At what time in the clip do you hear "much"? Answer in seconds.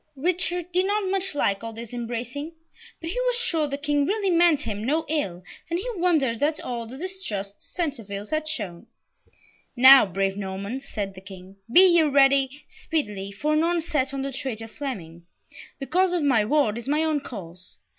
1.11-1.35